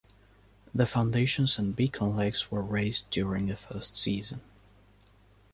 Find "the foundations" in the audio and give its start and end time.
0.73-1.59